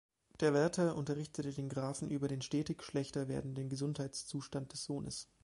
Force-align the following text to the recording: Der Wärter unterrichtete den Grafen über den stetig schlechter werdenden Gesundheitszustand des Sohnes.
Der 0.39 0.51
Wärter 0.55 0.95
unterrichtete 0.95 1.51
den 1.51 1.69
Grafen 1.69 2.09
über 2.09 2.27
den 2.27 2.41
stetig 2.41 2.81
schlechter 2.81 3.27
werdenden 3.27 3.69
Gesundheitszustand 3.69 4.71
des 4.73 4.83
Sohnes. 4.85 5.27